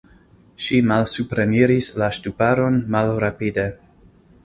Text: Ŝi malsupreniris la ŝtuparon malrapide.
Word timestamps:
Ŝi 0.67 0.79
malsupreniris 0.91 1.91
la 2.03 2.09
ŝtuparon 2.19 2.83
malrapide. 2.97 3.71